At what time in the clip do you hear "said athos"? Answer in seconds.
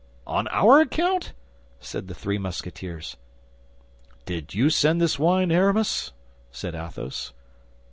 6.51-7.33